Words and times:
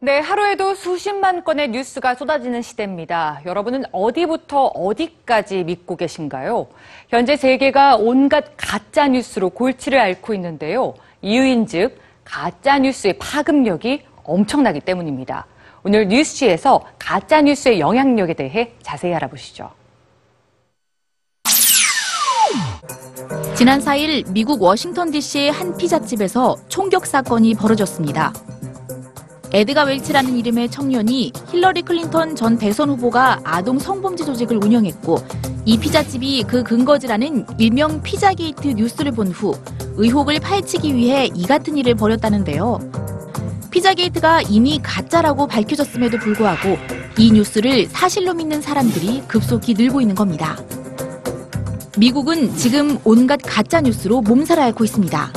네, 0.00 0.20
하루에도 0.20 0.76
수십만 0.76 1.42
건의 1.42 1.70
뉴스가 1.70 2.14
쏟아지는 2.14 2.62
시대입니다. 2.62 3.40
여러분은 3.44 3.82
어디부터 3.90 4.66
어디까지 4.66 5.64
믿고 5.64 5.96
계신가요? 5.96 6.68
현재 7.08 7.36
세계가 7.36 7.96
온갖 7.96 8.44
가짜 8.56 9.08
뉴스로 9.08 9.50
골치를 9.50 9.98
앓고 9.98 10.34
있는데요. 10.34 10.94
이유인즉 11.20 11.98
가짜 12.22 12.78
뉴스의 12.78 13.18
파급력이 13.18 14.04
엄청나기 14.22 14.78
때문입니다. 14.78 15.46
오늘 15.82 16.06
뉴스지에서 16.06 16.86
가짜 16.96 17.40
뉴스의 17.40 17.80
영향력에 17.80 18.34
대해 18.34 18.74
자세히 18.82 19.12
알아보시죠. 19.14 19.68
지난 23.56 23.80
4일 23.80 24.30
미국 24.30 24.62
워싱턴 24.62 25.10
DC의 25.10 25.50
한 25.50 25.76
피자집에서 25.76 26.54
총격 26.68 27.04
사건이 27.04 27.56
벌어졌습니다. 27.56 28.32
에드가 29.52 29.84
웰치라는 29.84 30.36
이름의 30.36 30.70
청년이 30.70 31.32
힐러리 31.50 31.82
클린턴 31.82 32.36
전 32.36 32.58
대선 32.58 32.90
후보가 32.90 33.40
아동 33.44 33.78
성범죄 33.78 34.24
조직을 34.24 34.62
운영했고 34.62 35.18
이 35.64 35.78
피자집이 35.78 36.44
그 36.44 36.62
근거지라는 36.62 37.46
일명 37.58 38.02
피자게이트 38.02 38.68
뉴스를 38.68 39.12
본 39.12 39.28
후 39.28 39.54
의혹을 39.96 40.38
파헤치기 40.40 40.94
위해 40.94 41.28
이 41.34 41.44
같은 41.46 41.76
일을 41.76 41.94
벌였다는데요. 41.94 42.78
피자게이트가 43.70 44.42
이미 44.42 44.80
가짜라고 44.82 45.46
밝혀졌음에도 45.46 46.18
불구하고 46.18 46.78
이 47.18 47.32
뉴스를 47.32 47.86
사실로 47.86 48.34
믿는 48.34 48.62
사람들이 48.62 49.22
급속히 49.26 49.74
늘고 49.74 50.00
있는 50.00 50.14
겁니다. 50.14 50.56
미국은 51.96 52.54
지금 52.56 52.98
온갖 53.04 53.40
가짜 53.42 53.80
뉴스로 53.80 54.20
몸살을 54.20 54.62
앓고 54.62 54.84
있습니다. 54.84 55.32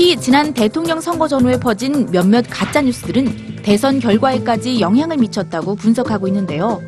특히 0.00 0.16
지난 0.16 0.54
대통령 0.54 0.98
선거 0.98 1.28
전후에 1.28 1.60
퍼진 1.60 2.10
몇몇 2.10 2.46
가짜 2.48 2.80
뉴스들은 2.80 3.56
대선 3.62 4.00
결과에까지 4.00 4.80
영향을 4.80 5.18
미쳤다고 5.18 5.74
분석하고 5.74 6.26
있는데요. 6.28 6.80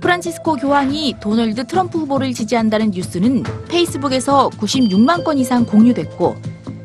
프란치스코 0.00 0.56
교황이 0.56 1.14
도널드 1.20 1.68
트럼프 1.68 2.00
후보를 2.00 2.32
지지한다는 2.32 2.90
뉴스는 2.90 3.44
페이스북에서 3.68 4.50
96만 4.58 5.22
건 5.22 5.38
이상 5.38 5.64
공유됐고 5.64 6.34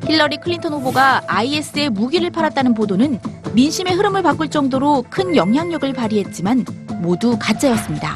힐러리 0.05 0.37
클린턴 0.37 0.73
후보가 0.73 1.23
IS에 1.25 1.89
무기를 1.89 2.29
팔았다는 2.29 2.75
보도는 2.75 3.19
민심의 3.55 3.95
흐름을 3.95 4.21
바꿀 4.21 4.47
정도로 4.47 5.05
큰 5.09 5.35
영향력을 5.35 5.91
발휘했지만 5.91 6.65
모두 7.01 7.35
가짜였습니다. 7.39 8.15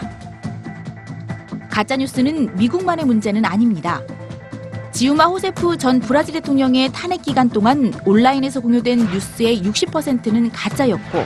가짜뉴스는 1.72 2.56
미국만의 2.56 3.06
문제는 3.06 3.46
아닙니다. 3.46 4.03
지우마 4.96 5.26
호세프 5.26 5.78
전 5.78 6.00
브라질 6.00 6.36
대통령의 6.36 6.90
탄핵 6.94 7.22
기간 7.22 7.50
동안 7.50 7.94
온라인에서 8.06 8.62
공유된 8.62 9.12
뉴스의 9.12 9.62
60%는 9.62 10.50
가짜였고 10.52 11.20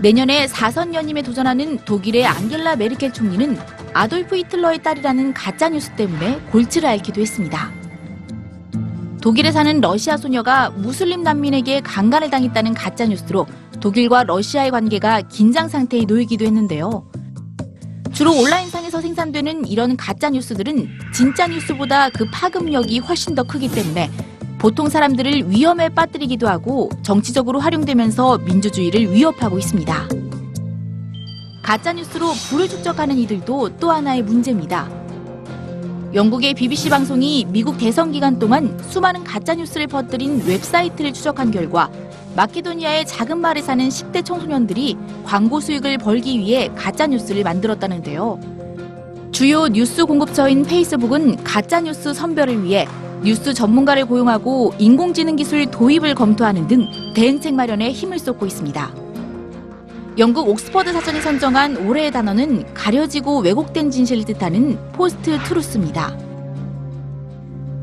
내년에 0.00 0.46
4선 0.46 0.94
연임에 0.94 1.20
도전하는 1.22 1.78
독일의 1.78 2.24
앙겔라 2.24 2.76
메르켈 2.76 3.12
총리는 3.12 3.58
아돌프 3.94 4.36
히틀러의 4.36 4.84
딸이라는 4.84 5.34
가짜 5.34 5.68
뉴스 5.68 5.90
때문에 5.96 6.38
골치를 6.52 6.88
앓기도 6.88 7.20
했습니다. 7.20 7.72
독일에 9.20 9.50
사는 9.50 9.80
러시아 9.80 10.16
소녀가 10.16 10.70
무슬림 10.70 11.24
난민에게 11.24 11.80
강간을 11.80 12.30
당했다는 12.30 12.74
가짜 12.74 13.06
뉴스로 13.06 13.44
독일과 13.80 14.22
러시아의 14.22 14.70
관계가 14.70 15.22
긴장 15.22 15.66
상태에 15.66 16.04
놓이기도 16.04 16.44
했는데요. 16.44 17.09
주로 18.12 18.32
온라인상에서 18.32 19.00
생산되는 19.00 19.66
이런 19.66 19.96
가짜 19.96 20.30
뉴스들은 20.30 20.88
진짜 21.14 21.46
뉴스보다 21.46 22.10
그 22.10 22.26
파급력이 22.30 22.98
훨씬 22.98 23.34
더 23.34 23.42
크기 23.42 23.68
때문에 23.68 24.10
보통 24.58 24.88
사람들을 24.88 25.50
위험에 25.50 25.88
빠뜨리기도 25.88 26.48
하고 26.48 26.90
정치적으로 27.02 27.60
활용되면서 27.60 28.38
민주주의를 28.38 29.12
위협하고 29.12 29.58
있습니다. 29.58 30.08
가짜 31.62 31.92
뉴스로 31.92 32.32
부를 32.48 32.68
축적하는 32.68 33.16
이들도 33.16 33.76
또 33.78 33.90
하나의 33.90 34.22
문제입니다. 34.22 34.90
영국의 36.12 36.54
BBC 36.54 36.90
방송이 36.90 37.46
미국 37.48 37.78
대선 37.78 38.10
기간 38.10 38.38
동안 38.38 38.76
수많은 38.88 39.22
가짜 39.22 39.54
뉴스를 39.54 39.86
퍼뜨린 39.86 40.44
웹사이트를 40.44 41.12
추적한 41.12 41.52
결과 41.52 41.88
마케도니아의 42.36 43.06
작은 43.06 43.38
마을에 43.38 43.60
사는 43.60 43.88
10대 43.88 44.24
청소년들이 44.24 44.96
광고 45.24 45.60
수익을 45.60 45.98
벌기 45.98 46.38
위해 46.38 46.70
가짜 46.76 47.06
뉴스를 47.06 47.42
만들었다는데요. 47.42 48.38
주요 49.32 49.68
뉴스 49.68 50.04
공급처인 50.04 50.64
페이스북은 50.64 51.42
가짜 51.44 51.80
뉴스 51.80 52.12
선별을 52.14 52.64
위해 52.64 52.86
뉴스 53.22 53.52
전문가를 53.52 54.06
고용하고 54.06 54.74
인공지능 54.78 55.36
기술 55.36 55.66
도입을 55.66 56.14
검토하는 56.14 56.66
등 56.68 56.86
대응책 57.14 57.54
마련에 57.54 57.90
힘을 57.92 58.18
쏟고 58.18 58.46
있습니다. 58.46 58.94
영국 60.18 60.48
옥스퍼드 60.48 60.92
사전이 60.92 61.20
선정한 61.20 61.86
올해의 61.86 62.10
단어는 62.10 62.74
가려지고 62.74 63.40
왜곡된 63.40 63.90
진실을 63.90 64.24
뜻하는 64.24 64.78
post-truth입니다. 64.92 66.29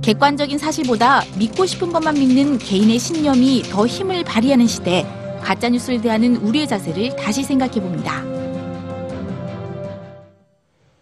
객관적인 0.08 0.58
사실보다 0.58 1.26
믿고 1.38 1.66
싶은 1.66 1.92
것만 1.92 2.14
믿는 2.14 2.60
개인의 2.60 2.98
신념이 2.98 3.64
더 3.64 3.86
힘을 3.86 4.24
발휘하는 4.24 4.66
시대에 4.66 5.06
가짜뉴스를 5.42 6.00
대하는 6.00 6.38
우리의 6.38 6.66
자세를 6.66 7.18
다시 7.18 7.44
생각해 7.44 7.74
봅니다. 7.82 8.37